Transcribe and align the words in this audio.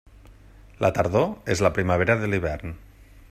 La 0.85 0.89
tardor 0.95 1.27
és 1.57 1.63
la 1.67 1.73
primavera 1.77 2.17
de 2.25 2.31
l'hivern. 2.33 2.75